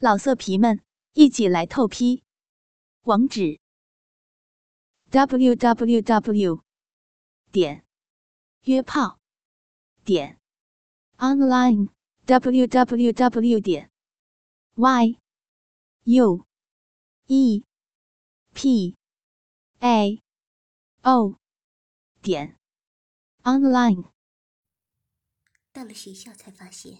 [0.00, 0.80] 老色皮们，
[1.14, 2.22] 一起来透批！
[3.02, 3.58] 网址
[5.10, 6.62] ：w w w
[7.50, 7.84] 点
[8.62, 9.18] 约炮
[10.04, 10.38] 点
[11.16, 11.88] online
[12.26, 13.90] w w w 点
[14.76, 15.18] y
[16.04, 16.46] u
[17.26, 17.64] e
[18.54, 18.96] p
[19.80, 20.22] a
[21.02, 21.40] o
[22.22, 22.56] 点
[23.42, 24.12] online。
[25.72, 26.98] 到了学校才发现，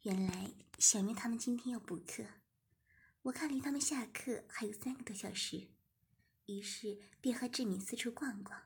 [0.00, 0.65] 原来。
[0.78, 2.22] 小明他们今天要补课，
[3.22, 5.68] 我看离他们下课还有三个多小时，
[6.44, 8.60] 于是便和志敏四处逛逛。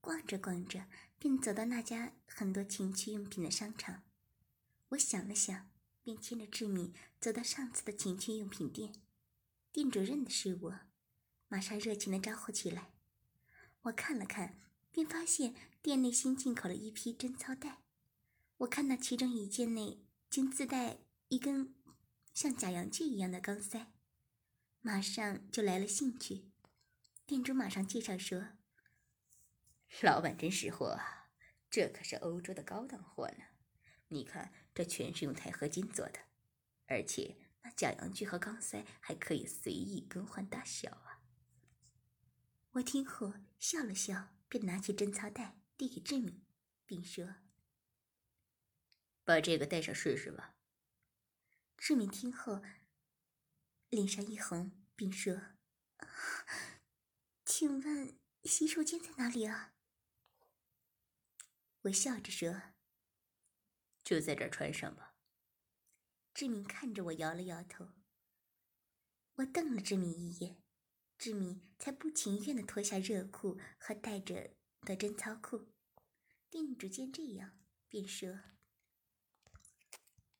[0.00, 0.86] 逛着逛着，
[1.18, 4.04] 便走到那家很多情趣用品的商场。
[4.90, 5.70] 我想了想，
[6.02, 8.92] 便牵着志敏走到上次的情趣用品店。
[9.72, 10.80] 店主认的是我，
[11.48, 12.92] 马上热情的招呼起来。
[13.82, 14.60] 我看了看，
[14.92, 17.82] 便发现店内新进口了一批贞操带。
[18.58, 20.98] 我看到其中一件内竟自带。
[21.32, 21.74] 一根
[22.34, 23.90] 像假阳具一样的钢塞，
[24.82, 26.52] 马上就来了兴趣。
[27.24, 28.48] 店主马上介绍说
[30.02, 31.30] ：“老板真识货啊，
[31.70, 33.44] 这可是欧洲的高档货呢。
[34.08, 36.18] 你看，这全是用钛合金做的，
[36.84, 41.22] 而且那假阳具和钢塞还可以随意更换大小啊。”
[42.72, 46.44] 我听后笑了笑，便拿起贞操带递给志敏，
[46.84, 47.36] 并说
[49.24, 50.56] ：“把这个戴上试试吧。”
[51.84, 52.62] 志敏听后，
[53.88, 55.56] 脸上一红，并说
[57.44, 59.74] ：“请问洗手间在哪里啊？”
[61.82, 62.62] 我笑着说
[64.04, 65.16] ：“就在这儿穿上吧。”
[66.32, 67.88] 志敏看着我，摇了摇头。
[69.34, 70.62] 我瞪了志敏一眼，
[71.18, 75.72] 志敏才不情愿的脱下热裤和带着的贞操裤。
[76.48, 78.38] 店主见这样，便说。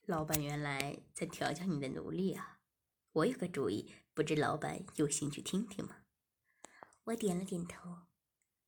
[0.06, 2.58] 老板原来在调教你的奴隶啊！
[3.12, 5.98] 我有个主意，不知老板有兴趣听听吗？
[7.04, 7.98] 我点了点头。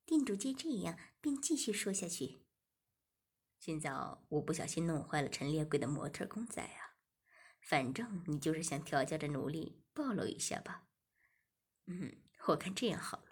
[0.06, 2.44] 店主见这样，便继续说下去
[3.58, 6.94] ：“今早我不小心弄坏了陈列柜的模特公仔啊，
[7.60, 10.86] 反正你就是想调教着奴隶，暴露一下吧。
[11.86, 13.30] 嗯，我看这样好了，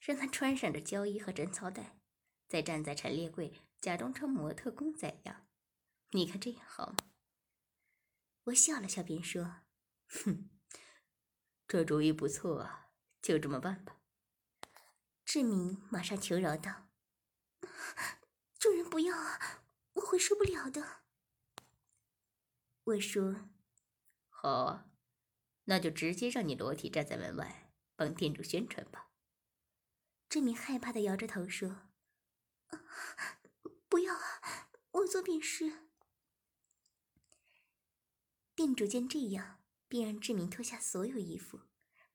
[0.00, 2.00] 让他穿上这胶衣和贞操带，
[2.48, 5.46] 再站在陈列柜，假装成模特公仔样。
[6.10, 6.96] 你看这样好吗？”
[8.48, 9.62] 我笑了笑，便说
[10.08, 10.48] ：“哼，
[11.66, 14.00] 这主意不错啊，就这么办吧。”
[15.24, 16.88] 志明马上求饶道
[18.58, 19.64] ：“主人不要啊，
[19.94, 21.02] 我会受不了的。”
[22.84, 23.50] 我说
[24.30, 24.90] ：“好啊，
[25.64, 29.10] 那就直接让你裸体站在门外，帮店主宣传吧。”
[30.30, 31.90] 志明害怕的摇着头说
[33.90, 35.87] ：“不要啊，我做便是。”
[38.58, 41.60] 店主见这样，便让志敏脱下所有衣服，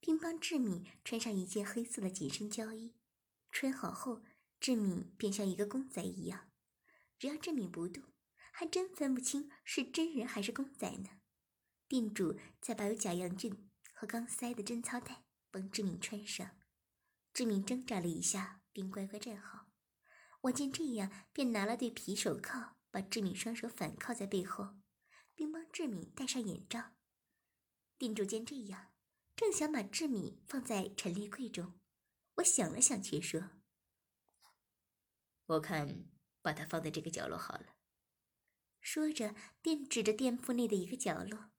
[0.02, 2.98] 并帮志敏穿上一件黑色的紧身胶衣。
[3.50, 4.22] 穿好后，
[4.59, 6.52] 志敏便像一个公仔一样，
[7.18, 8.04] 只要志敏不动，
[8.52, 11.12] 还真分不清是真人还是公仔呢。
[11.88, 13.54] 店主再把有假阳具
[13.94, 16.58] 和钢塞的贞操带帮志敏穿上。
[17.34, 19.68] 志敏挣扎了一下，并乖乖站好。
[20.42, 24.75] 我见这样，便拿了对皮手铐，把志敏双手反铐在背后。
[25.35, 26.94] 并帮志敏戴上眼罩。
[27.97, 28.91] 店主见这样，
[29.35, 31.79] 正想把志敏放在陈列柜中，
[32.35, 33.51] 我想了想，却说
[35.45, 36.05] ：“我看
[36.41, 37.75] 把它放在这个角落好了。”
[38.81, 41.51] 说着，便指着店铺内的一个角落。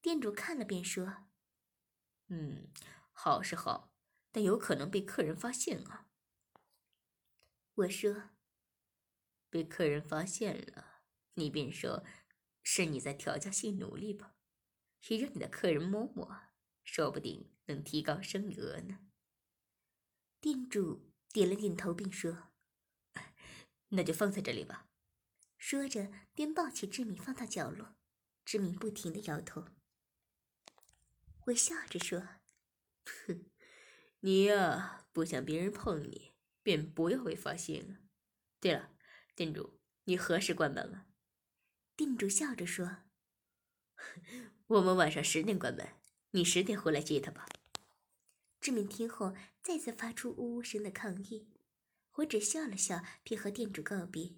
[0.00, 1.26] 店主看了，便说
[2.28, 2.72] ：“嗯，
[3.12, 3.92] 好是好，
[4.32, 6.08] 但有可能被客人发现啊。”
[7.74, 8.30] 我说
[9.50, 11.02] ：“被客人发现了，
[11.34, 12.04] 你便说。”
[12.68, 14.34] 是你在调教性奴隶吧？
[15.06, 16.36] 也让你的客人摸摸，
[16.82, 19.06] 说不定能提高生额呢。
[20.40, 22.48] 店主点了点头，并说
[23.90, 24.88] ：“那就放在这里吧。”
[25.56, 27.94] 说着，便抱起志敏放到角落。
[28.44, 29.66] 志敏不停的摇头。
[31.46, 32.26] 我笑着说
[33.28, 33.48] ：“哼，
[34.20, 36.32] 你呀，不想别人碰你，
[36.64, 38.00] 便不要被发现了。
[38.58, 38.90] 对了，
[39.36, 41.05] 店主，你何时关门了？”
[41.96, 42.98] 店主笑着说
[44.68, 45.88] ：“我们晚上十点关门，
[46.32, 47.46] 你十点回来接他吧。”
[48.60, 51.48] 志敏听后再次发出呜呜声的抗议，
[52.16, 54.34] 我只笑了笑，便和店主告别。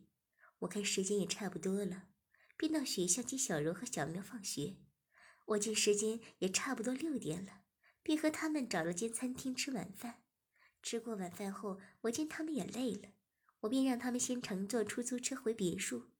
[0.61, 2.05] 我看时间也差不多了，
[2.57, 4.77] 便到学校接小柔和小喵放学。
[5.47, 7.63] 我见时间也差不多六点了，
[8.05, 10.23] 便和他们找了间餐厅吃晚饭。
[10.81, 13.09] 吃过晚饭后，我见他们也累了，
[13.61, 16.11] 我便让他们先乘坐出租车回别墅。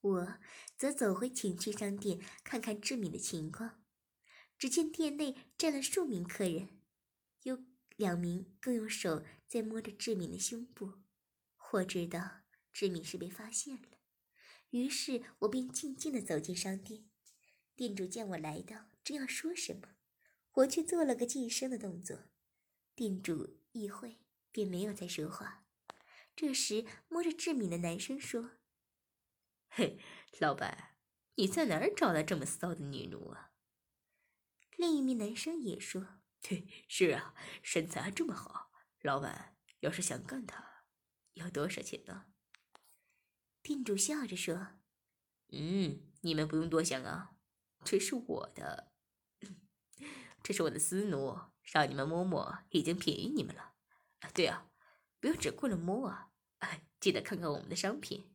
[0.00, 0.38] 我
[0.76, 3.82] 则走回情趣商店，看看志敏的情况。
[4.56, 6.80] 只见店内站了数名客人，
[7.42, 7.64] 有
[7.96, 10.94] 两名更用手在摸着志敏的胸部。
[11.72, 12.40] 我知道
[12.72, 13.88] 志敏是被发现了，
[14.70, 17.04] 于是我便静静地走进商店。
[17.76, 19.90] 店主见我来到，正要说什么，
[20.54, 22.24] 我却做了个噤声的动作。
[22.96, 24.18] 店主一会
[24.50, 25.64] 便没有再说话。
[26.34, 28.57] 这时，摸着志敏的男生说
[29.68, 29.98] ：“嘿，
[30.40, 30.96] 老板，
[31.36, 33.52] 你在哪儿找来这么骚的女奴啊？”
[34.76, 38.70] 另一名男生也说：“对，是啊，身材还这么好。
[39.02, 40.84] 老板要是想干她，
[41.34, 42.26] 要多少钱呢？”
[43.62, 44.78] 店主笑着说
[45.50, 47.36] ：“嗯，你们不用多想啊，
[47.84, 48.92] 这是我的，
[50.42, 53.74] 这是我的私奴，让你们摸摸已经便宜你们了。
[54.20, 54.70] 啊，对啊，
[55.20, 58.32] 不要只顾着摸啊，哎，记得看看我们的商品。”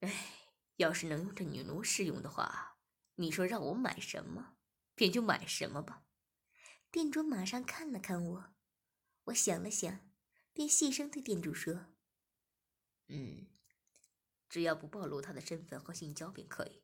[0.00, 0.36] 哎。”
[0.78, 2.78] 要是能用这女奴试用的话，
[3.16, 4.56] 你说让我买什么，
[4.94, 6.06] 便就买什么吧。
[6.90, 8.54] 店主马上看了看我，
[9.24, 10.10] 我想了想，
[10.54, 11.88] 便细声对店主说
[13.08, 13.46] ：“嗯，
[14.48, 16.82] 只要不暴露他的身份和性交便可以。”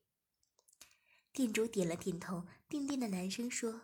[1.33, 3.81] 店主点了点头，定定的男生说：“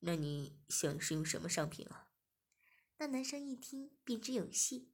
[0.00, 2.05] 那你想试用什么商品啊？”
[2.98, 4.90] 那男生一听便知有戏，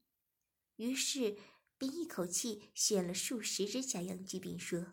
[0.77, 1.39] 于是。
[1.79, 4.93] 便一口气选了数十只假阳具，并说：“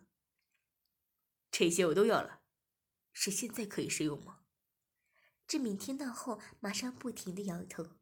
[1.51, 2.41] 这些我都要了，
[3.13, 4.39] 是现在可以试用吗？”
[5.45, 7.99] 志敏听到后，马上不停的摇头。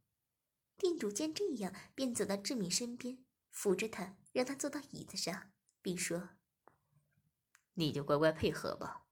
[0.78, 5.52] 店主见这样，便走到志敏身边，扶着他，让他坐到椅子上，
[5.82, 6.30] 并说
[7.76, 9.06] ：“你就乖乖配合吧，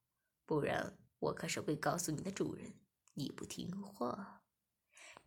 [0.45, 2.79] 不然我可是会告诉你的主人，
[3.15, 4.43] 你不听话。”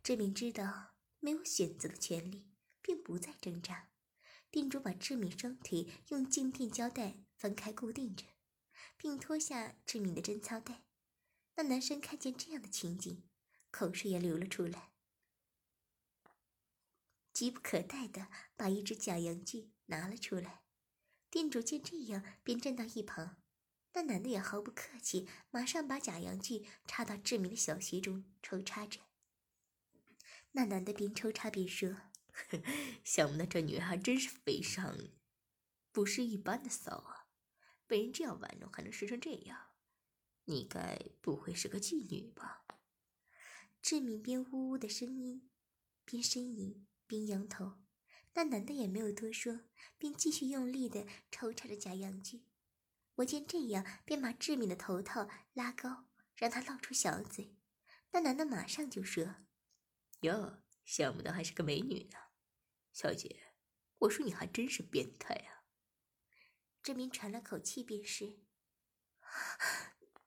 [0.09, 2.47] 志敏知道没有选择的权利，
[2.81, 3.91] 便不再挣扎。
[4.49, 8.25] 店主把志敏双腿用静电胶带分开固定着，
[8.97, 10.83] 并脱下志敏的贞操带。
[11.57, 13.29] 那男生看见这样的情景，
[13.69, 14.93] 口水也流了出来，
[17.31, 20.63] 急不可待地把一只假阳具拿了出来。
[21.29, 23.37] 店主见这样，便站到一旁。
[23.93, 29.01] 那男的也毫不客气，马上把假阳具插到志敏的小穴中抽插着。
[30.51, 31.97] 那男的边抽插边说。
[33.03, 34.97] 想不到这女孩真是非常，
[35.91, 37.27] 不是一般的骚啊！
[37.85, 39.71] 被人这样玩弄还能湿成这样，
[40.45, 42.63] 你该不会是个妓女吧？
[43.81, 45.49] 志敏边呜呜的声音，
[46.05, 47.79] 边呻吟，边摇头。
[48.35, 49.61] 那男的也没有多说，
[49.97, 52.45] 便继续用力的抽插着假阳具。
[53.15, 56.05] 我见这样，便把志敏的头套拉高，
[56.35, 57.57] 让他露出小嘴。
[58.11, 59.35] 那男的马上就说
[60.21, 62.17] ：“哟，想不到还是个美女呢。”
[62.91, 63.53] 小姐，
[63.99, 65.63] 我说你还真是变态啊！
[66.81, 68.39] 志明喘了口气，便是：“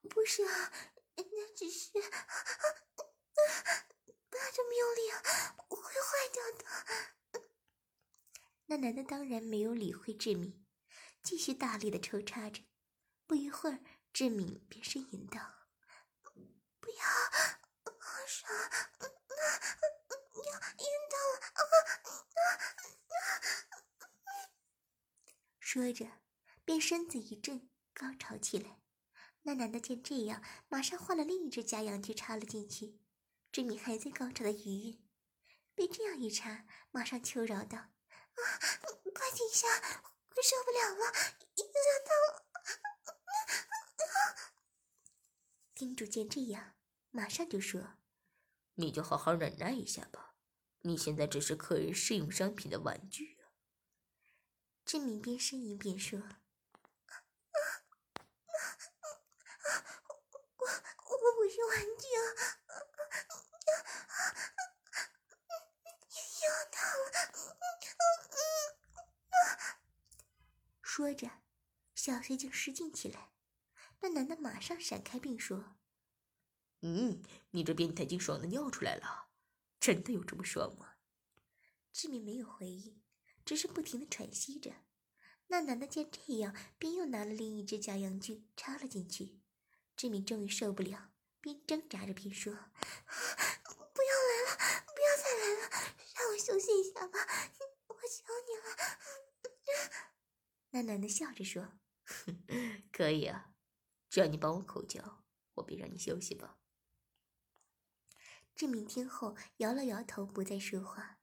[0.08, 0.72] 不是啊，
[1.16, 1.90] 那只是……
[1.92, 1.98] 不
[4.38, 6.64] 要这么用力啊，我会坏掉的。”
[8.66, 10.66] 那男的当然没有理会志敏，
[11.22, 12.62] 继续大力的抽插着。
[13.26, 13.80] 不一会儿，
[14.12, 15.68] 志敏便呻吟道
[16.80, 17.04] ：“不要，
[17.98, 18.50] 好爽！”
[19.42, 21.70] 要晕到了！
[25.58, 26.06] 说着，
[26.64, 28.80] 便身子一震，高潮起来。
[29.42, 33.00] 那男的见这样，马上换了另一只假阳具插了进去。
[33.50, 35.04] 志敏还在高潮的余韵，
[35.74, 37.90] 被这样一插，马上求饶道：“啊，
[39.14, 39.68] 快停下！
[39.68, 41.12] 我受不了了，
[41.56, 41.66] 一下
[42.06, 42.10] 疼！”
[45.74, 46.76] 店主见这样，
[47.10, 47.98] 马上就说。
[48.74, 50.34] 你就好好忍耐一下吧，
[50.80, 53.52] 你现在只是客人试用商品的玩具啊。
[54.84, 56.18] 志明边呻吟边说
[60.58, 62.20] ：“我我不是玩具啊，
[66.42, 66.80] 又疼。”
[70.82, 71.30] 说着，
[71.94, 73.30] 小穴就失禁起来。
[74.00, 75.76] 那男的马上闪开，并说。
[76.82, 77.22] 嗯，
[77.52, 79.28] 你这变态精爽的尿出来了，
[79.80, 80.94] 真的有这么爽吗？
[81.92, 83.02] 志明没有回应，
[83.44, 84.72] 只是不停的喘息着。
[85.48, 89.40] 那男的见这样，便又拿了另一只假阳具插了进去。
[89.94, 95.70] 志明终于受不了，边挣扎着边说：“不要来了，不要再来了，
[96.16, 97.18] 让我休息一下吧，
[97.88, 98.98] 我求你了。”
[100.70, 101.78] 那男的笑着说
[102.90, 103.52] ：“可以啊，
[104.08, 105.22] 只要你帮我口交，
[105.54, 106.58] 我便让你休息吧。”
[108.54, 111.18] 志明听后摇了摇头，不再说话。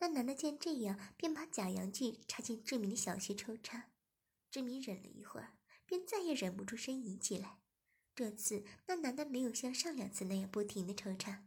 [0.00, 3.90] 那男的见这样，便把假阳具插进志明的小穴抽插。
[4.50, 7.60] 志明忍了一会儿，便再也忍不住呻吟起来。
[8.14, 11.44] 这次，那男的没有像上两次那样不停的抽插，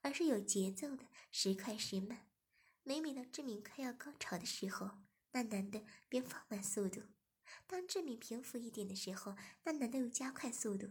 [0.00, 2.26] 而是有节奏的时快时慢。
[2.82, 4.90] 每每到志明快要高潮的时候，
[5.32, 7.02] 那男的便放慢速度；
[7.66, 10.88] 当志明平复一点的时候，那男的又加快速度。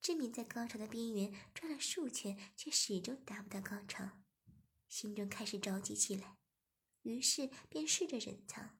[0.00, 4.10] 志敏在高潮的边缘转了数圈，却始终达不到高潮。
[4.88, 6.38] 心中开始着急起来，
[7.02, 8.78] 于是便试着忍藏。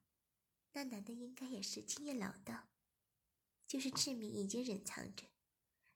[0.73, 2.69] 那男的应该也是经验老道，
[3.67, 5.25] 就是志敏已经忍藏着，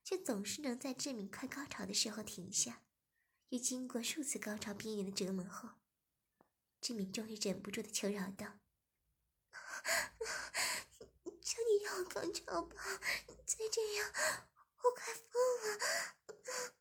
[0.04, 2.84] 却总是能在志敏快高潮的时候停下。
[3.50, 5.70] 又经过数次高潮边缘的折磨后，
[6.82, 8.60] 志敏终于忍不住的求饶道
[11.42, 12.76] ：“求 你让我高潮吧，
[13.46, 14.12] 再这样
[14.84, 16.76] 我快疯了。”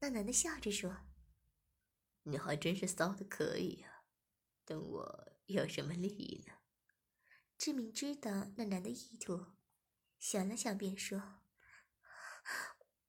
[0.00, 0.98] 那男的笑着说。
[2.28, 4.02] 你还真是骚的可以啊，
[4.64, 6.54] 等我有什么利益呢？
[7.56, 9.46] 志明知道那男的意图，
[10.18, 11.44] 想了想便说：“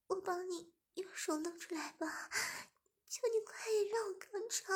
[0.05, 2.29] 我帮你用手弄出来吧，
[3.09, 4.73] 求你快点让我高潮！”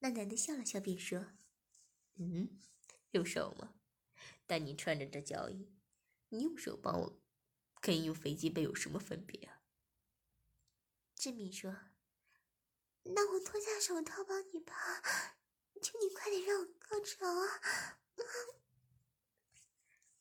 [0.00, 1.26] 那男的笑了笑便说
[2.18, 2.58] ：“嗯，
[3.12, 3.74] 用手吗？
[4.48, 5.72] 但你穿着这脚衣，
[6.30, 7.20] 你用手帮我，
[7.80, 9.62] 跟用飞机杯有什么分别啊？”
[11.14, 11.76] 志敏说。
[13.02, 14.74] 那我脱下手套帮你吧，
[15.80, 17.98] 求你快点让我高潮啊！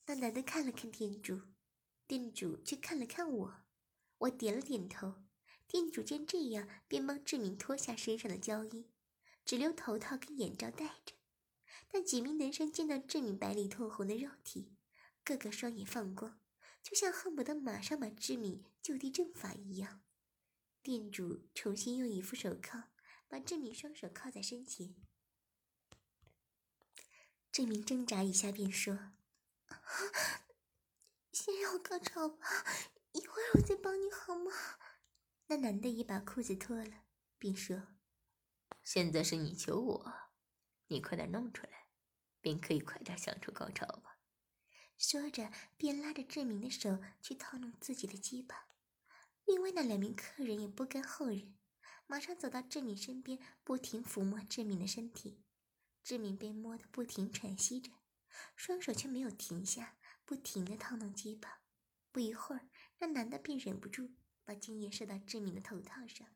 [0.08, 1.42] 那男的看了看店主，
[2.08, 3.54] 店主却看了看我，
[4.20, 5.16] 我点了点头。
[5.68, 8.90] 店主见这样，便帮志明脱下身上的胶衣，
[9.44, 11.14] 只留头套跟眼罩戴着。
[11.90, 14.74] 但几名男生见到志明白里透红的肉体，
[15.24, 16.40] 个个双眼放光，
[16.82, 20.02] 就像恨不得马上把志敏就地正法一样。
[20.82, 22.90] 店主重新用一副手铐
[23.28, 24.96] 把志敏双手铐在身前。
[27.52, 29.14] 志明挣扎一下，便说
[31.34, 32.48] ：“先让我高潮吧，
[33.12, 34.52] 一会儿我再帮你好吗？”
[35.48, 37.06] 那男的也把裤子脱了，
[37.38, 37.88] 并说
[38.84, 40.14] ：“现在是你求我，
[40.88, 41.88] 你快点弄出来，
[42.40, 44.19] 便可以快点享受高潮吧。”
[45.00, 48.68] 说着，便拉着志明的手去套弄自己的鸡巴。
[49.46, 51.56] 另外那两名客人也不甘后人，
[52.06, 55.42] 马上走到志敏身边，不停抚摸志敏的身体。
[56.04, 57.94] 志敏被摸得不停喘息着，
[58.58, 61.62] 双手却没有停下，不停地套弄鸡巴。
[62.12, 64.12] 不一会儿，那男的便忍不住
[64.44, 66.28] 把精液射到志敏的头套上。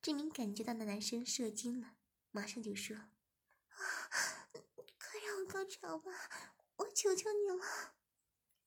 [0.00, 1.96] 志敏感觉到那男生射精了，
[2.30, 2.94] 马上就说
[3.74, 6.12] ：“啊，快让我高潮吧，
[6.78, 7.94] 我求求你了。”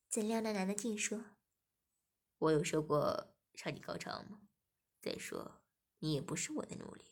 [0.09, 1.25] 怎料那男的竟说
[2.39, 3.27] ：“我有说过。”
[3.63, 4.47] 让你高潮吗？
[5.01, 5.61] 再说，
[5.99, 7.05] 你也不是我的奴隶，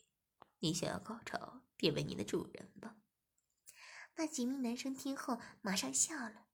[0.60, 2.96] 你想要高潮，便问你的主人吧。
[4.14, 6.48] 那几名男生听后马上笑了，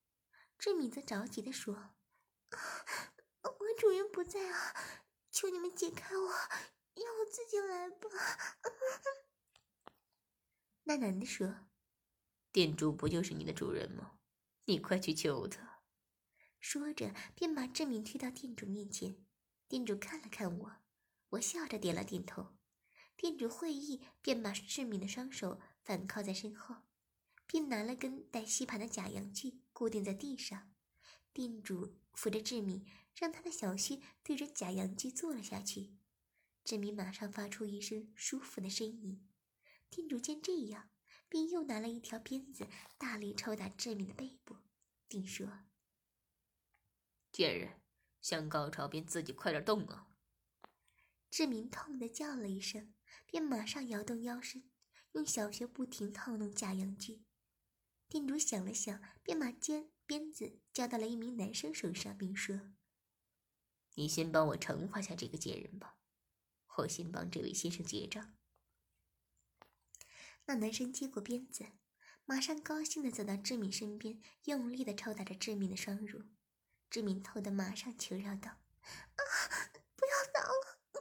[0.58, 1.94] 志敏则着急的说
[2.50, 4.74] ：“我主人不在啊，
[5.30, 8.10] 求你们解开我，让我自己来吧。”
[10.84, 11.68] 那男的说
[12.52, 14.15] ：“店主不就是你的主人吗？
[14.66, 15.80] 你快去求他。”
[16.60, 19.16] 说着，便把志敏推到店主面前。
[19.68, 20.72] 店主看了看我，
[21.30, 22.56] 我笑着点了点头。
[23.16, 26.76] 店主会意，便把志敏的双手反靠在身后，
[27.46, 30.72] 并拿了根带吸盘的假阳具固定在地上。
[31.32, 35.96] 店主扶着志敏，让他的小穴对着假阳具坐了下去。
[36.64, 39.26] 志敏马上发出一声舒服的呻吟。
[39.88, 40.90] 店主见这样，
[41.28, 42.66] 便又拿了一条鞭子，
[42.98, 44.56] 大力抽打志敏的背部，
[45.08, 45.64] 并说
[47.32, 47.80] ：“贱人！”
[48.22, 50.08] 想高潮便自己快点动啊！
[51.30, 52.92] 志明痛的叫了一声，
[53.24, 54.68] 便马上摇动腰身，
[55.12, 57.24] 用小穴不停套弄假阳具。
[58.08, 62.72] 店主想了想，便把尖鞭子交到了一名男生手上，并说
[63.94, 65.98] ：“你先帮我惩罚下这个贱人吧，
[66.78, 68.35] 我先帮这位先生结账。”
[70.46, 71.66] 那男生接过鞭子，
[72.24, 76.22] 马上高兴的走到志敏身边，用力的抽打着志敏的双乳。
[76.88, 78.50] 志敏痛的马上求饶道
[78.80, 79.20] ：“啊，
[79.96, 81.00] 不要打了，他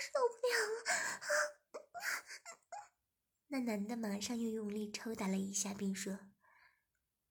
[0.00, 0.80] 受不了了。”
[2.70, 2.90] 啊
[3.48, 6.20] 那男的马上又用力抽打了一下，并说：“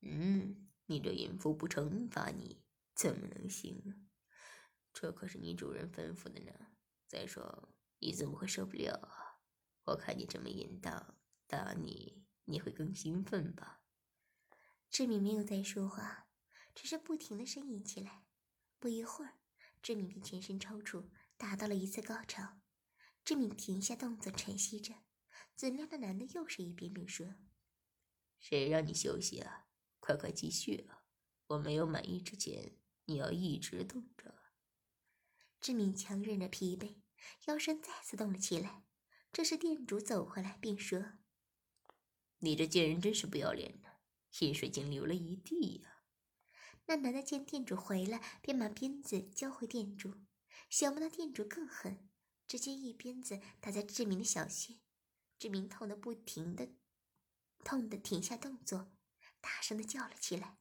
[0.03, 2.61] 嗯，你这淫妇不惩罚你
[2.93, 3.95] 怎么能行呢？
[4.91, 6.51] 这可是你主人吩咐的呢。
[7.07, 9.28] 再说，你怎么会受不了啊？
[9.89, 11.17] 我看你这么淫荡，
[11.47, 13.81] 打你你会更兴奋吧？”
[14.89, 16.27] 志敏没有再说话。
[16.75, 18.23] 只是不停的呻吟起来，
[18.79, 19.39] 不一会儿，
[19.81, 22.59] 志敏便全身抽搐，达到了一次高潮。
[23.25, 24.93] 志敏停下动作，沉息着。
[25.55, 27.35] 怎料那男的又是一遍遍说
[28.39, 29.67] ：“谁让你休息啊？
[29.99, 31.03] 快快继续啊！
[31.47, 34.33] 我没有满意之前，你要一直动着。”
[35.59, 37.01] 志敏强忍着疲惫，
[37.47, 38.85] 腰身再次动了起来。
[39.31, 41.13] 这时店主走回来，便说
[42.39, 43.99] ：“你这贱人真是不要脸的，
[44.39, 46.03] 饮水竟流了一地呀！”
[46.87, 50.15] 那男的见店主回来，便把鞭子交回店主。
[50.69, 52.09] 想不到店主更狠，
[52.47, 54.79] 直接一鞭子打在志明的小穴。
[55.37, 56.75] 志明痛得不停的，
[57.63, 58.91] 痛的停下动作，
[59.39, 60.57] 大声的叫了起来。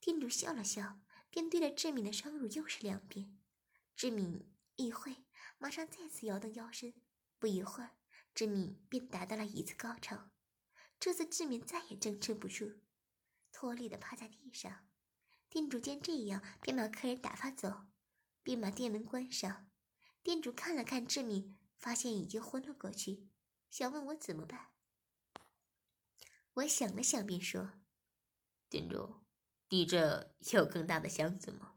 [0.00, 3.38] 店主笑了笑，便对着志明的双乳又是两鞭。
[3.96, 5.24] 志明一会，
[5.58, 6.94] 马上再次摇动腰身。
[7.44, 7.90] 不一会儿，
[8.34, 10.30] 志敏便达到了一次高潮。
[10.98, 12.80] 这次志敏再也支撑不住，
[13.52, 14.88] 脱力的趴在地上。
[15.50, 17.88] 店主见这样，便把客人打发走，
[18.42, 19.70] 并把店门关上。
[20.22, 23.28] 店主看了看志敏，发现已经昏了过去。
[23.68, 24.70] 想问我怎么办？
[26.54, 27.72] 我想了想，便说
[28.70, 29.20] ：“店主，
[29.68, 31.74] 你这有更大的箱子吗？”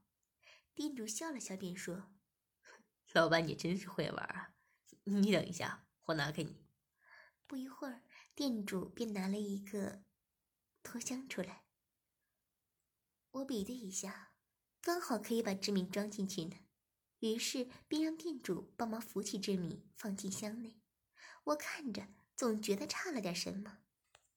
[0.73, 2.13] 店主笑了笑，便说
[3.11, 4.53] ：“老板，你真是会玩啊！
[5.09, 6.65] 你等一下，我拿给你。”
[7.47, 8.03] 不一会儿，
[8.35, 10.03] 店主便拿了一个
[10.83, 11.63] 托箱出来。
[13.31, 14.33] 我比对一下，
[14.81, 16.57] 刚好可以把志敏装进去呢。
[17.19, 20.79] 于是便让店主帮忙扶起志敏，放进箱内。
[21.45, 23.79] 我看着，总觉得差了点什么。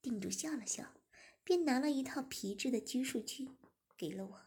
[0.00, 0.94] 店主笑了笑，
[1.42, 3.50] 便拿了一套皮质的拘束具
[3.96, 4.40] 给了我。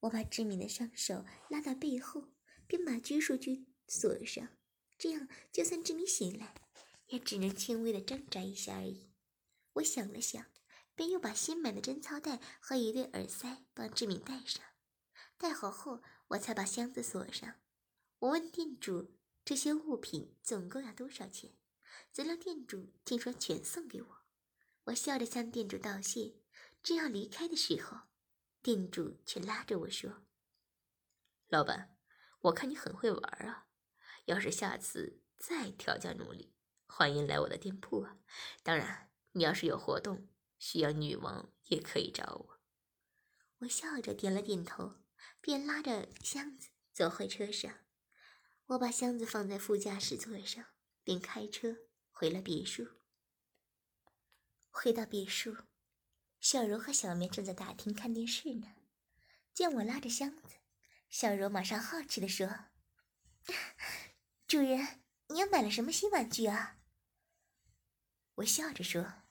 [0.00, 2.28] 我把志敏的双手拉到背后，
[2.66, 4.48] 并把拘束具锁上，
[4.98, 6.54] 这样就算志敏醒来，
[7.08, 9.10] 也只能轻微的挣扎一下而已。
[9.74, 10.46] 我想了想，
[10.94, 14.64] 便又把新买的贞操带和一对耳塞帮志敏戴上。
[15.36, 17.56] 戴好后，我才把箱子锁上。
[18.20, 21.52] 我问店主：“这些物品总共要多少钱？”
[22.10, 24.22] 怎料店主竟说全送给我，
[24.84, 26.40] 我笑着向店主道谢，
[26.82, 28.08] 正要离开的时候，
[28.62, 30.24] 店主却拉着我说
[31.48, 31.98] ：“老板，
[32.40, 33.65] 我看你很会玩啊，
[34.26, 36.54] 要是下次再调教奴隶，
[36.86, 38.18] 欢迎来我的店铺啊。
[38.62, 42.60] 当然，你要是有活动需要女王，也可以找我。”
[43.60, 44.96] 我笑着点了点头，
[45.40, 47.72] 便拉着箱子走回车上。
[48.66, 50.64] 我把箱子放在副驾驶座上。
[51.06, 51.76] 便开车
[52.10, 52.84] 回了别墅。
[54.70, 55.56] 回到别墅，
[56.40, 58.74] 小柔和小苗正在大厅看电视呢。
[59.54, 60.56] 见我拉着箱子，
[61.08, 62.48] 小柔马上好奇的说
[64.46, 66.78] ：“主人，你又买了什么新玩具啊？”
[68.36, 69.24] 我笑着说：“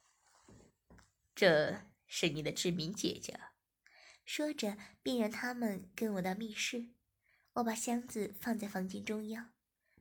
[1.33, 3.39] 这是你的志明姐姐。”
[4.25, 6.89] 说着，便让他们跟我到密室。
[7.53, 9.53] 我把箱子放在房间中央，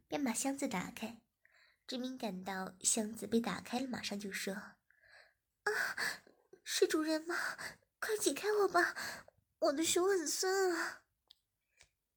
[0.08, 1.20] 便把箱子打开。
[1.86, 4.54] 志明感到箱子被打开了，马上就说
[5.62, 5.70] ：“啊，
[6.64, 7.36] 是主人吗？
[8.00, 8.96] 快解开我吧，
[9.58, 11.04] 我的手很酸啊！”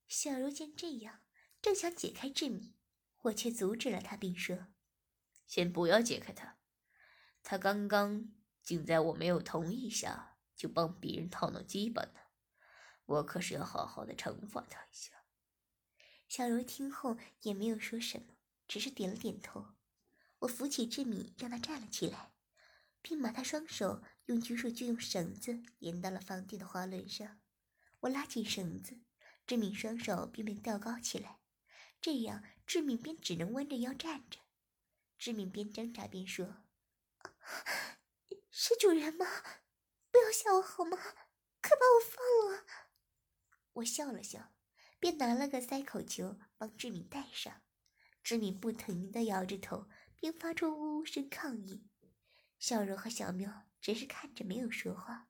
[0.08, 1.22] 小柔见这样，
[1.62, 2.74] 正想解开志明，
[3.22, 4.68] 我却阻止了他，并说
[5.46, 6.58] ：“先不要解开他，
[7.44, 8.32] 他刚刚
[8.64, 12.20] 竟在我没有同意下就帮别人套弄鸡巴呢，
[13.06, 15.14] 我可是要好好的惩罚他一下。”
[16.28, 18.34] 小柔听后也没有说什么。
[18.68, 19.68] 只是点了点头，
[20.40, 22.34] 我扶起志敏，让他站了起来，
[23.02, 27.40] 并把他双手用拘束具用绳子连到了房顶的滑轮上。
[28.02, 29.00] 我拉紧绳子，
[29.46, 31.40] 志敏双手便被吊高起来，
[32.02, 34.40] 这样志敏便只能弯着腰站着。
[35.18, 36.64] 志敏边挣扎边说
[38.52, 39.26] ：“是主人吗？
[40.12, 40.98] 不要吓我好吗？
[41.62, 42.66] 快把我放了！”
[43.74, 44.54] 我笑了笑，
[45.00, 47.62] 便拿了个塞口球帮志敏戴上。
[48.24, 51.88] 志敏不停地摇着头，并发出呜呜声抗议。
[52.60, 55.30] 小柔和小喵只是看着，没有说话。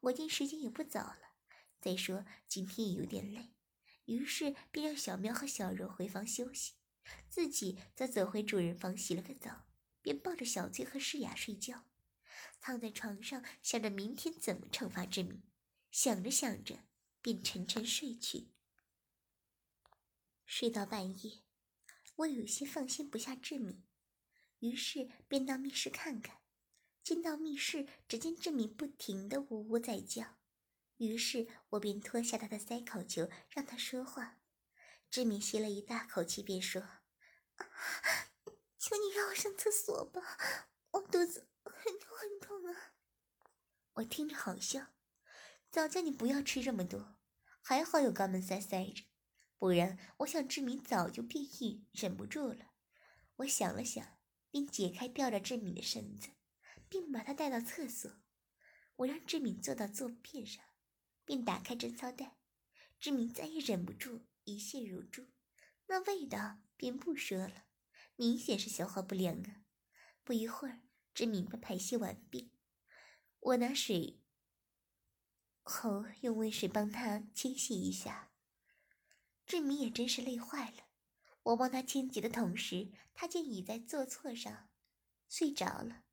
[0.00, 1.34] 我见时间也不早了，
[1.80, 3.54] 再说今天也有点累，
[4.06, 6.74] 于是便让小喵和小柔回房休息，
[7.28, 9.66] 自己则走回主人房洗了个澡，
[10.00, 11.84] 便抱着小翠和诗雅睡觉，
[12.60, 15.42] 躺在床上想着明天怎么惩罚志敏。
[15.90, 16.78] 想着想着，
[17.20, 18.48] 便沉沉睡去。
[20.46, 21.42] 睡到半夜。
[22.16, 23.82] 我有些放心不下志敏，
[24.60, 26.38] 于是便到密室看看。
[27.02, 30.38] 进到密室，只见志敏不停的呜呜在叫，
[31.08, 34.38] 于是我便脱下他的塞口球，让他说话。
[35.10, 36.80] 志敏吸了一大口气，便说
[38.78, 40.22] ：“求你让我上厕所吧，
[40.92, 42.94] 我肚子很痛很痛啊！”
[43.94, 44.94] 我听着好笑，
[45.70, 47.16] 早叫你不要吃这么多，
[47.60, 49.04] 还好有肛门塞塞着。
[49.58, 52.72] 不然，我想志敏早就变异，忍不住了。
[53.36, 54.18] 我想了想，
[54.50, 56.30] 便解开吊着志敏的绳子，
[56.88, 58.10] 并把他带到厕所。
[58.96, 60.64] 我让志敏坐到坐便上，
[61.24, 62.36] 便打开贞操带。
[62.98, 65.26] 志敏再也忍不住，一泻如注，
[65.86, 67.64] 那味道便不说了，
[68.16, 69.62] 明显是消化不良啊。
[70.24, 70.82] 不一会儿，
[71.12, 72.52] 志敏便排泄完毕。
[73.40, 74.20] 我拿水
[75.62, 78.30] 后用温水帮他清洗一下。
[79.44, 80.84] 志敏也真是累坏了。
[81.42, 84.68] 我帮他清洁的同时，他竟倚在坐厕上
[85.28, 86.04] 睡着了。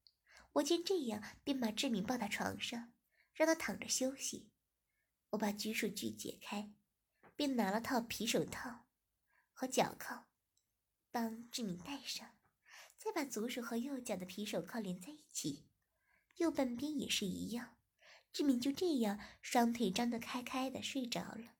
[0.53, 2.91] 我见这样，便把志敏抱到床上，
[3.35, 4.49] 让他躺着休息。
[5.31, 6.71] 我把拘束具解开，
[7.35, 8.85] 便拿了套皮手套
[9.53, 10.27] 和脚铐，
[11.11, 12.37] 帮志敏戴上，
[12.97, 15.67] 再把左手和右脚的皮手铐连在一起，
[16.37, 17.77] 右半边也是一样。
[18.31, 21.55] 志敏就这样双腿张得开开的睡着了。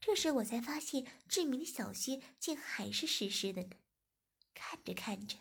[0.00, 3.76] 这时我才发现，志明的小穴竟还是湿湿的呢。
[4.54, 5.38] 看着看着，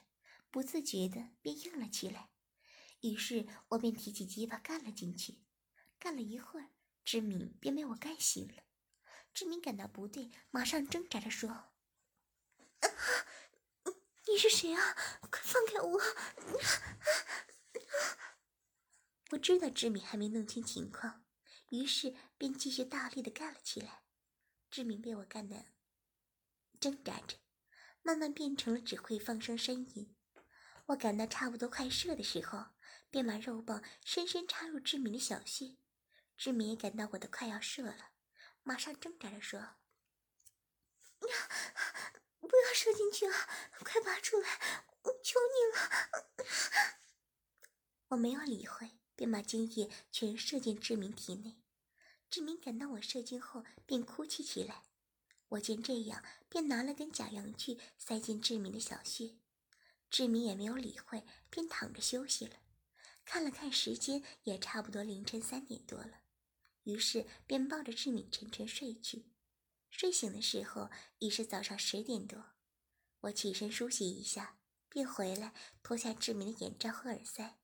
[0.50, 2.30] 不自觉的便硬了起来。
[3.02, 5.40] 于是我便提起鸡巴干了进去。
[5.98, 6.70] 干了一会儿，
[7.04, 8.64] 志敏便被我干醒了。
[9.34, 11.72] 志敏感到不对，马上挣扎着说
[14.28, 14.96] ：“你是谁啊？
[15.30, 16.02] 快放开我！”
[19.32, 21.24] 我知道志敏还没弄清情况，
[21.70, 24.04] 于是便继续大力的干了起来。
[24.70, 25.66] 志敏被我干的
[26.80, 27.38] 挣扎着，
[28.02, 30.14] 慢慢变成了只会放声呻吟。
[30.88, 32.72] 我感到差不多快射的时候，
[33.10, 35.78] 便把肉棒深深插入志敏的小穴。
[36.42, 38.14] 志明也感到我的快要射了，
[38.64, 39.60] 马上挣扎着说
[42.42, 43.48] ：“不要射进去啊，
[43.86, 45.86] 快拔出来，我求你了！”
[48.10, 51.62] 我没有理会，便把精液全射进志明体内。
[52.28, 54.86] 志明感到我射精后，便哭泣起来。
[55.50, 59.36] 我见这样，便拿了根假阳具塞进志明的小穴。
[60.10, 62.56] 志明也没有理会，便躺着休息了。
[63.26, 66.24] 看了看时间，也差不多凌晨三点多了，
[66.84, 69.32] 于是便抱着志敏沉沉睡去。
[69.90, 70.90] 睡醒的时候
[71.20, 72.54] 已是早上十点多。
[73.22, 74.58] 我起身梳洗一下，
[74.90, 77.60] 便回来脱下志敏的眼罩和耳塞。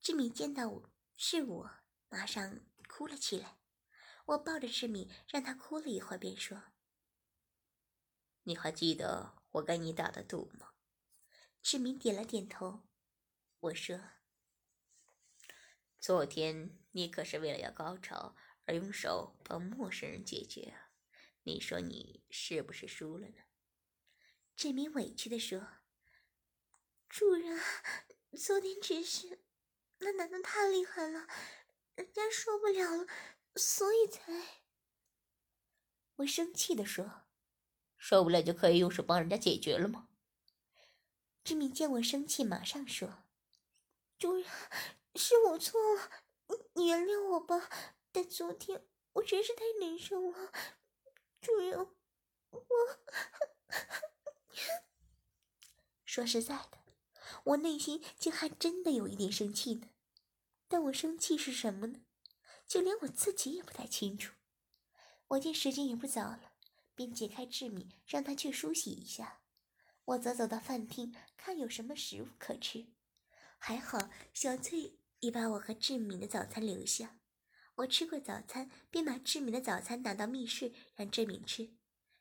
[0.00, 1.70] 志敏见到我是我，
[2.08, 3.58] 马上哭了起来。
[4.26, 6.62] 我抱着志敏，让他哭了一会儿，便说
[8.44, 10.70] ：“你还记得我给你打的赌吗？”
[11.62, 12.88] 志敏点了点头。
[13.60, 14.00] 我说
[16.04, 18.36] ：“昨天你可是为了要高潮
[18.66, 20.90] 而用手帮陌生人解决啊？
[21.44, 23.36] 你说你是不是输了呢？”
[24.54, 25.66] 志敏委屈的说
[27.08, 27.58] ：“主人，
[28.36, 29.44] 昨天只是
[30.00, 31.26] 那男的太厉害了，
[31.94, 33.06] 人家受不了了。”
[33.56, 34.60] 所以才，
[36.16, 37.22] 我生气的说
[37.96, 40.10] ：“受不了就可以用手帮人家解决了吗？”
[41.42, 43.24] 志明见我生气，马上说
[44.18, 44.44] ：“主人，
[45.14, 46.10] 是我错了，
[46.74, 47.68] 你原谅我吧。
[48.12, 50.52] 但昨天我真是太难受了，
[51.40, 51.78] 主人，
[52.50, 52.60] 我……
[56.04, 56.78] 说实在的，
[57.44, 59.90] 我内心竟还真的有一点生气呢。
[60.68, 62.00] 但我生气是什么呢？”
[62.66, 64.32] 就连我自己也不太清楚。
[65.28, 66.54] 我见时间也不早了，
[66.94, 69.42] 便解开志敏，让他去梳洗一下。
[70.06, 72.86] 我则走到饭厅，看有什么食物可吃。
[73.58, 73.98] 还好
[74.32, 77.18] 小翠已把我和志敏的早餐留下。
[77.76, 81.74] 我吃过早餐，便把志敏的早餐拿到密室让志敏吃。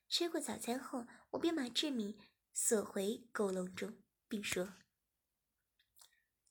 [0.10, 2.20] 吃过早餐后，我便把志敏
[2.54, 4.74] 锁回狗笼中，并说：“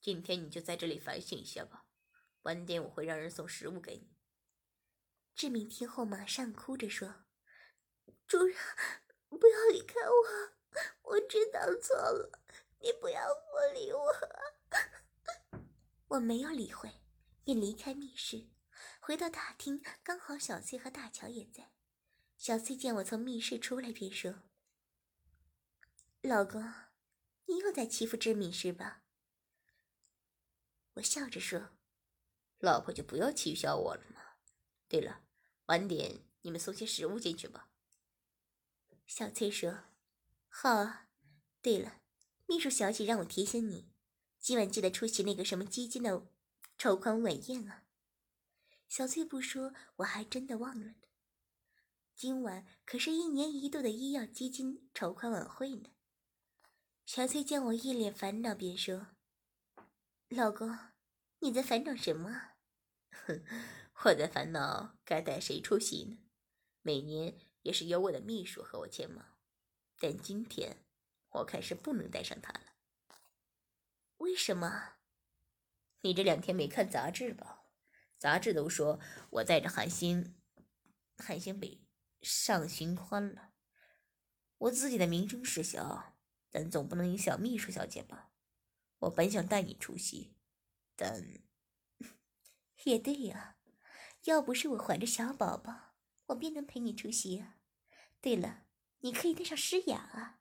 [0.01, 1.87] 今天你就在这里反省一下吧。”
[2.43, 4.17] 晚点我会让人送食物给你。
[5.35, 7.25] 志敏听后马上哭着说
[8.27, 8.57] ：“主人，
[9.29, 10.53] 不要离开我，
[11.03, 12.41] 我知道错了，
[12.81, 14.13] 你不要不理我。”
[16.13, 17.01] 我没有理会，
[17.43, 18.51] 便离开密室，
[19.01, 21.73] 回到大厅，刚好小翠和大乔也在。
[22.37, 24.43] 小翠见我从密室出来，便说
[26.21, 26.63] ：“老公，
[27.47, 29.05] 你又在欺负志敏是吧？”
[30.95, 31.71] 我笑着说。
[32.59, 34.21] 老婆就不要取笑我了嘛。
[34.89, 35.25] 对了，
[35.67, 37.71] 晚点你们送些食物进去吧。
[39.07, 39.85] 小翠说
[40.47, 41.09] ：“好啊。
[41.63, 42.03] 对了，
[42.47, 43.92] 秘书小姐让我提醒你，
[44.43, 46.27] 今晚记得出席那个什么基金的
[46.77, 47.85] 筹款晚宴啊。”
[48.89, 50.95] 小翠不说，我还真的忘了呢。
[52.17, 55.91] 今晚可是一年一度的医药基金筹款晚会呢。
[57.07, 59.07] 小翠见我一脸烦恼，便说
[60.29, 60.77] ：“老公，
[61.39, 62.55] 你在烦恼什么？”
[63.27, 63.45] 哼，
[64.05, 66.19] 我在烦恼该带谁出席呢？
[66.83, 69.37] 每年也是由我的秘书和我签吗？
[70.01, 70.85] 但今天
[71.31, 72.72] 我看是不能带上他了。
[74.23, 74.95] 为什么？
[76.03, 77.65] 你这两天没看杂志吧？
[78.19, 80.37] 杂志都说我带着韩星，
[81.19, 81.85] 韩星北
[82.23, 83.51] 上寻欢了。
[84.59, 86.15] 我自己的名声是小，
[86.51, 88.31] 但总不能影响秘书小姐吧？
[89.01, 90.37] 我本想带你出席，
[90.95, 91.21] 但
[92.85, 93.57] 也对呀，
[94.23, 97.57] 要不是我怀着小宝宝，我便能陪你出席啊。
[98.21, 98.67] 对了，
[99.01, 100.39] 你可以带上诗雅啊。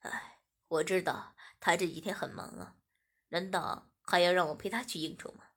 [0.00, 2.76] 哎，我知道他这几天很忙啊，
[3.28, 5.50] 难道还要让我陪他去应酬吗？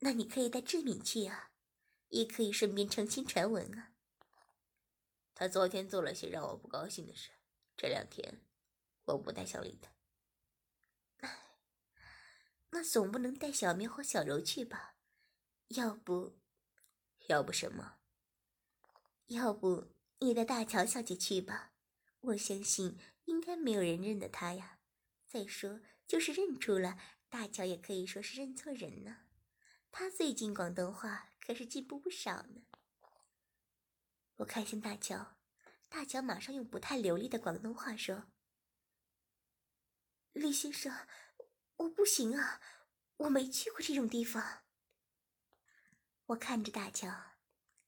[0.00, 1.52] 那你可以带志敏去啊，
[2.08, 3.92] 也可以顺便澄清传闻啊。
[5.34, 7.30] 他昨天做了些让我不高兴的事，
[7.76, 8.42] 这两天
[9.04, 9.90] 我不太想理他。
[11.26, 11.58] 唉，
[12.70, 14.96] 那总不能带小明和小柔去吧？
[15.68, 16.38] 要不，
[17.28, 17.96] 要不什么？
[19.26, 21.72] 要不你带大乔小姐去吧？
[22.20, 24.78] 我相信应该没有人认得他呀。
[25.26, 29.26] 再说，就是认出了，大乔也可以说是认错人呢。
[29.90, 32.62] 他最近广东话可是进步不少呢。
[34.36, 35.36] 我看向大乔，
[35.88, 38.32] 大乔马上用不太流利的广东话说
[40.32, 41.06] ：“李先生，
[41.76, 42.60] 我不行啊，
[43.18, 44.64] 我没去过这种地方。”
[46.26, 47.36] 我看着大乔，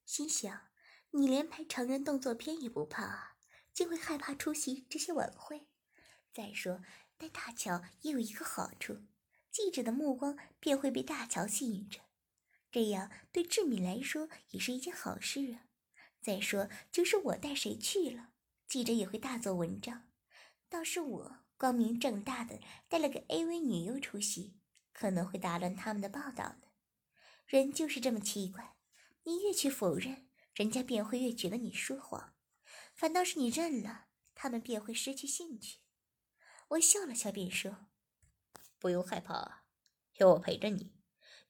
[0.05, 0.69] 心想：
[1.11, 3.36] 你连拍成人动作片也不怕啊，
[3.77, 5.67] 就会害怕出席这些晚会。
[6.33, 6.81] 再说，
[7.19, 9.03] 带大乔也有一个好处，
[9.51, 12.01] 记者的目光便会被大乔吸引着，
[12.73, 15.69] 这样对志敏来说也是一件好事啊。
[16.23, 18.31] 再说，就是我带谁去了，
[18.67, 20.09] 记者也会大做文章。
[20.71, 22.59] 倒是我光明正大的
[22.89, 24.57] 带了个 AV 女优出席，
[24.95, 26.69] 可能会打乱他们的报道呢。
[27.47, 28.77] 人就是这么奇怪，
[29.25, 32.33] 你越去否认，人家便会越觉得你说谎；
[32.97, 35.81] 反倒是你认了，他们便会失去兴趣。
[36.69, 37.89] 我笑了笑，便说
[38.81, 39.67] ：“不用害怕，
[40.15, 40.95] 有我陪着你，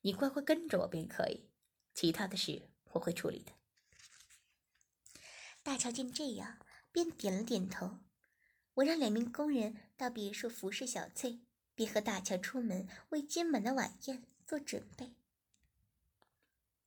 [0.00, 1.52] 你乖乖跟着我便可以。
[1.94, 3.52] 其他的事我会处理的。”
[5.62, 6.59] 大乔见这样，
[6.90, 8.00] 便点了点头。
[8.74, 11.40] 我让两名工人到别墅服侍小翠，
[11.76, 15.14] 便和大乔出门为今晚的晚宴做准备。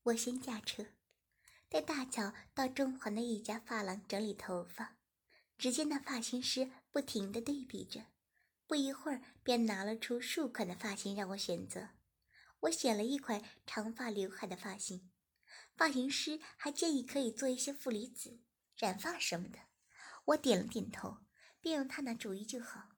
[0.04, 0.88] 我先驾车，
[1.70, 4.98] 带大乔到中环的一家发廊整理头发。
[5.58, 8.06] 只见那发型师不停地对比着，
[8.66, 11.90] 不一会儿便拿了出数款的发型让我选择。
[12.62, 15.12] 我选了一款长发刘海的发型，
[15.76, 18.40] 发型师还建议可以做一些负离子。
[18.78, 19.60] 染发什么的，
[20.26, 21.18] 我点了点头，
[21.60, 22.90] 便用他那主意就好。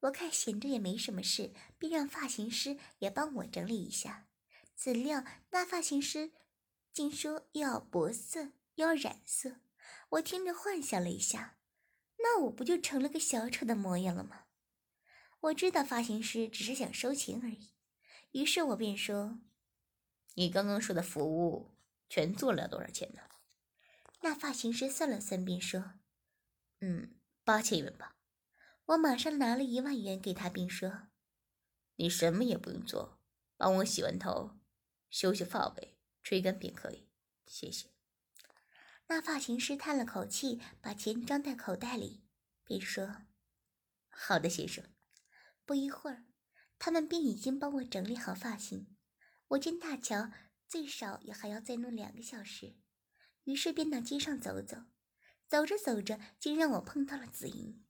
[0.00, 4.28] 我看闲着也没什么事，便让发型师也帮我整理一下。
[4.76, 6.32] 怎料那发型师
[6.92, 9.56] 竟说又要脖色，又要染色。
[10.10, 11.58] 我听着幻想了一下，
[12.18, 14.46] 那我不就成了个小丑的模样了吗？
[15.40, 17.70] 我知道发型师只是想收钱而已，
[18.32, 19.38] 于是我便说
[20.34, 21.70] ：“你刚刚说的服务
[22.08, 23.22] 全做了多少钱呢？”
[24.22, 25.94] 那发型师算了算，便说
[26.80, 28.16] ：“嗯，八千元吧。”
[28.86, 31.08] 我马上拿了一万元给他，并说
[31.96, 33.20] ：“你什么也不用做，
[33.56, 34.58] 帮我洗完头，
[35.08, 37.08] 修修发尾，吹干便可以。
[37.46, 37.88] 谢谢。”
[39.08, 42.22] 那发型师叹了口气，把钱装在口袋里，
[42.64, 43.22] 便说
[44.08, 44.84] ：“好的，先生。”
[45.66, 46.24] 不一会儿，
[46.78, 48.96] 他们便已经帮我整理好发型。
[49.48, 50.30] 我见大乔
[50.68, 52.76] 最少也还要再弄两个小时。
[53.44, 54.84] 于是便到街上走走，
[55.48, 57.84] 走着走着，竟让我碰到了紫莹。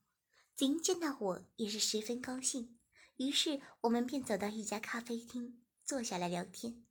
[0.57, 2.79] 紫莹见到我也是十分高兴，
[3.17, 6.87] 于是我们便走到一家咖啡厅，坐下来聊天。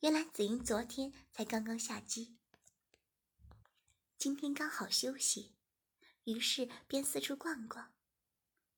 [0.00, 2.38] 原来紫莹昨天才刚刚下机，
[4.16, 5.52] 今天刚好休息，
[6.24, 7.92] 于是便四处逛逛。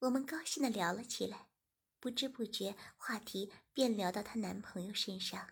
[0.01, 1.47] 我们高兴的聊了起来，
[2.01, 5.51] 不知不觉话题便聊到她男朋友身上。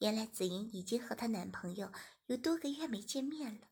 [0.00, 1.90] 原来紫莹已经和她男朋友。
[2.26, 3.68] 有多个月没见面了，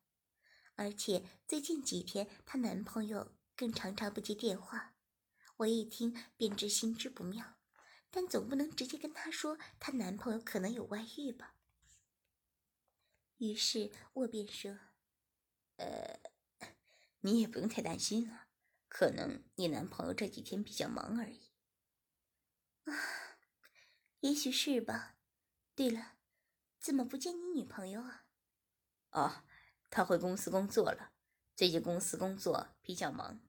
[0.74, 4.94] 而且最近几天她男朋友更常常不接电话。
[5.58, 7.57] 我一听便知心知不妙，
[8.10, 11.54] 但总不能直接跟她说她男朋友可能有外遇吧。
[13.38, 14.78] 于是我便说
[15.78, 16.18] ：“呃，
[17.20, 18.48] 你也不用太担心啊，
[18.88, 21.50] 可能你男朋友这几天比较忙而已。”
[22.86, 22.92] 啊，
[24.20, 25.16] 也许是吧。
[25.74, 26.16] 对了，
[26.80, 28.24] 怎么不见你女朋友啊？
[29.12, 29.44] 哦，
[29.90, 31.12] 他回公司工作了。
[31.54, 33.40] 最近公司工作比较忙。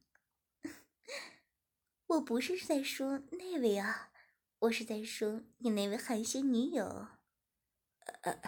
[2.06, 4.09] 我不是在说那位啊，
[4.60, 7.08] 我是在说你那位韩星女友。
[8.24, 8.42] 呃，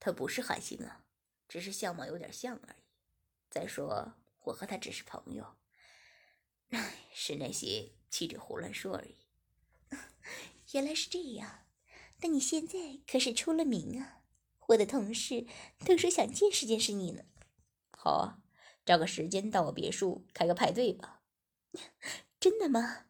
[0.00, 1.04] 她不是韩星啊，
[1.46, 2.82] 只是相貌有点像而已。
[3.50, 5.56] 再说我和他只是朋友，
[6.70, 9.18] 唉，是那些记者胡乱说而已。
[10.72, 11.66] 原来是这样，
[12.22, 14.22] 那你现在可是出了名啊！
[14.68, 15.46] 我的同事
[15.84, 17.24] 都说想见识见识你呢。
[17.90, 18.42] 好啊，
[18.86, 21.22] 找个时间到我别墅开个派对吧。
[22.40, 23.08] 真的吗？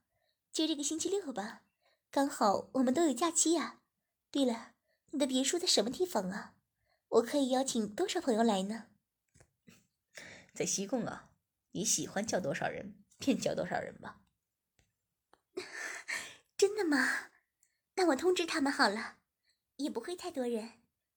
[0.50, 1.62] 就这个星期六吧，
[2.12, 3.80] 刚好我们都有假期呀。
[4.30, 4.74] 对了，
[5.12, 6.54] 你的别墅在什么地方啊？
[7.08, 8.88] 我可以邀请多少朋友来呢？
[10.52, 11.30] 在西贡啊，
[11.70, 14.20] 你喜欢叫多少人便叫多少人吧。
[16.58, 17.30] 真的吗？
[17.94, 19.16] 那我通知他们好了，
[19.76, 20.74] 也不会太多人，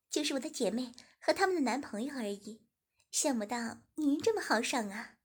[0.09, 2.61] 就是我的姐妹和他们的男朋友而已。
[3.11, 5.17] 想不到您这么豪爽啊！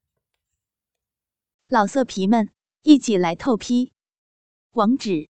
[1.68, 2.52] 老色皮们，
[2.82, 3.92] 一起来透批，
[4.72, 5.29] 网址